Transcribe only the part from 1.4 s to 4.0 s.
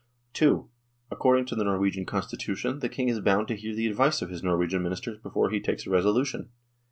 to the Norwegian Constitution the King is bound to hear the